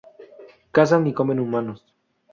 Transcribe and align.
Cazan 0.71 1.05
y 1.05 1.13
comen 1.13 1.39
humanos. 1.39 1.85